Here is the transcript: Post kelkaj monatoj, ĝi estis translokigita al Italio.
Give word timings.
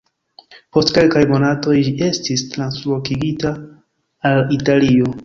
Post 0.77 0.91
kelkaj 0.95 1.19
monatoj, 1.31 1.75
ĝi 1.87 1.93
estis 2.07 2.45
translokigita 2.55 3.53
al 4.31 4.43
Italio. 4.57 5.13